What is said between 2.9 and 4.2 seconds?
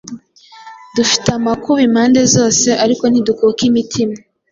ntidukuka imitima,